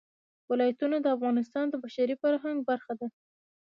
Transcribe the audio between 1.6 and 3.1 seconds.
د بشري فرهنګ برخه ده.